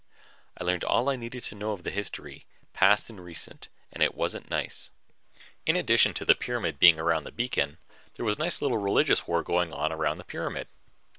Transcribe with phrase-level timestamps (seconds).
[0.57, 4.15] I learned all I needed to know of the history, past and recent, and it
[4.15, 4.89] wasn't nice.
[5.63, 7.77] In addition to the pyramid being around the beacon,
[8.15, 10.69] there was a nice little religious war going on around the pyramid.